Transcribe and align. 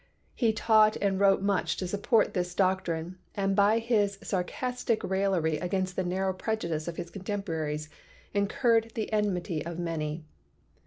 He 0.33 0.51
taught 0.51 0.95
and 0.95 1.19
wrote 1.19 1.41
THE 1.41 1.43
PROPERTIES 1.43 1.43
OF 1.43 1.45
MATTER 1.45 1.45
23 1.45 1.51
much 1.53 1.81
in 1.83 1.87
support 1.87 2.27
of 2.27 2.33
this 2.33 2.55
doctrine 2.55 3.17
and 3.35 3.55
by 3.55 3.77
his 3.77 4.17
sarcastic 4.23 5.03
rail 5.03 5.29
lery 5.33 5.57
against 5.59 5.95
the 5.95 6.03
narrow 6.03 6.33
prejudice 6.33 6.87
of 6.87 6.97
his 6.97 7.11
contemporaries 7.11 7.87
incurred 8.33 8.93
the 8.95 9.13
enmity 9.13 9.63
of 9.63 9.77
many. 9.77 10.25